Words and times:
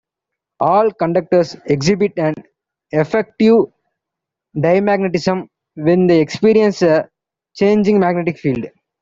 All 0.59 0.89
conductors 0.89 1.55
exhibit 1.65 2.13
an 2.17 2.33
effective 2.89 3.65
diamagnetism 4.57 5.47
when 5.75 6.07
they 6.07 6.21
experience 6.21 6.81
a 6.81 7.07
changing 7.53 7.99
magnetic 7.99 8.39
field. 8.39 8.65